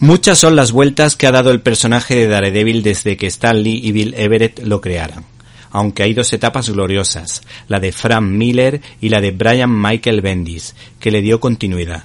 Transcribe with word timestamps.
Muchas 0.00 0.38
son 0.38 0.54
las 0.54 0.70
vueltas 0.70 1.16
que 1.16 1.26
ha 1.26 1.32
dado 1.32 1.50
el 1.50 1.60
personaje 1.60 2.14
de 2.14 2.28
Daredevil 2.28 2.84
desde 2.84 3.16
que 3.16 3.26
Stan 3.26 3.60
Lee 3.60 3.80
y 3.82 3.90
Bill 3.90 4.14
Everett 4.16 4.60
lo 4.60 4.80
crearan. 4.80 5.24
Aunque 5.72 6.04
hay 6.04 6.14
dos 6.14 6.32
etapas 6.32 6.70
gloriosas, 6.70 7.42
la 7.66 7.80
de 7.80 7.90
Frank 7.90 8.22
Miller 8.22 8.80
y 9.00 9.08
la 9.08 9.20
de 9.20 9.32
Brian 9.32 9.76
Michael 9.82 10.20
Bendis, 10.20 10.76
que 11.00 11.10
le 11.10 11.20
dio 11.20 11.40
continuidad. 11.40 12.04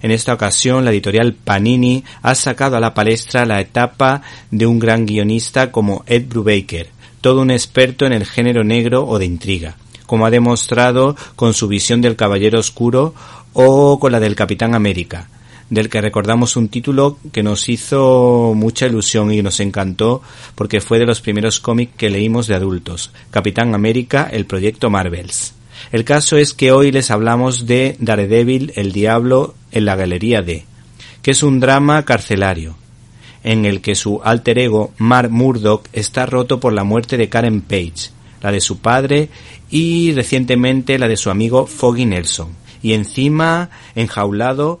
En 0.00 0.10
esta 0.10 0.32
ocasión, 0.32 0.86
la 0.86 0.90
editorial 0.90 1.34
Panini 1.34 2.02
ha 2.22 2.34
sacado 2.34 2.78
a 2.78 2.80
la 2.80 2.94
palestra 2.94 3.44
la 3.44 3.60
etapa 3.60 4.22
de 4.50 4.66
un 4.66 4.78
gran 4.78 5.04
guionista 5.04 5.70
como 5.70 6.02
Ed 6.06 6.26
Brubaker, 6.26 6.88
todo 7.20 7.42
un 7.42 7.50
experto 7.50 8.06
en 8.06 8.14
el 8.14 8.24
género 8.24 8.64
negro 8.64 9.06
o 9.06 9.18
de 9.18 9.26
intriga, 9.26 9.76
como 10.06 10.24
ha 10.24 10.30
demostrado 10.30 11.14
con 11.36 11.52
su 11.52 11.68
visión 11.68 12.00
del 12.00 12.16
Caballero 12.16 12.58
Oscuro 12.58 13.14
o 13.52 14.00
con 14.00 14.12
la 14.12 14.20
del 14.20 14.34
Capitán 14.34 14.74
América, 14.74 15.28
del 15.70 15.88
que 15.88 16.00
recordamos 16.00 16.56
un 16.56 16.68
título 16.68 17.18
que 17.32 17.42
nos 17.42 17.68
hizo 17.68 18.52
mucha 18.54 18.86
ilusión 18.86 19.32
y 19.32 19.42
nos 19.42 19.60
encantó 19.60 20.22
porque 20.54 20.80
fue 20.80 20.98
de 20.98 21.06
los 21.06 21.20
primeros 21.20 21.60
cómics 21.60 21.94
que 21.96 22.10
leímos 22.10 22.46
de 22.46 22.54
adultos, 22.54 23.10
Capitán 23.30 23.74
América, 23.74 24.28
el 24.30 24.46
proyecto 24.46 24.90
Marvels. 24.90 25.54
El 25.92 26.04
caso 26.04 26.36
es 26.36 26.54
que 26.54 26.72
hoy 26.72 26.92
les 26.92 27.10
hablamos 27.10 27.66
de 27.66 27.96
Daredevil, 27.98 28.72
el 28.76 28.92
Diablo 28.92 29.54
en 29.72 29.84
la 29.84 29.96
Galería 29.96 30.42
D, 30.42 30.64
que 31.22 31.32
es 31.32 31.42
un 31.42 31.60
drama 31.60 32.04
carcelario, 32.04 32.76
en 33.42 33.64
el 33.64 33.80
que 33.80 33.94
su 33.94 34.20
alter 34.24 34.58
ego, 34.58 34.92
Mark 34.98 35.30
Murdock, 35.30 35.88
está 35.92 36.26
roto 36.26 36.60
por 36.60 36.72
la 36.72 36.84
muerte 36.84 37.16
de 37.16 37.28
Karen 37.28 37.60
Page, 37.60 38.10
la 38.40 38.52
de 38.52 38.60
su 38.60 38.78
padre 38.78 39.28
y 39.70 40.12
recientemente 40.12 40.98
la 40.98 41.08
de 41.08 41.16
su 41.16 41.30
amigo 41.30 41.66
Foggy 41.66 42.06
Nelson, 42.06 42.48
y 42.82 42.92
encima 42.92 43.70
enjaulado 43.94 44.80